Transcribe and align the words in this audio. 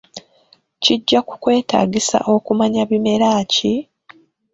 Kijja 0.83 1.19
kukwetaagisa 1.27 2.17
okumanya 2.35 2.81
bimera 2.89 3.31
ki? 3.53 3.73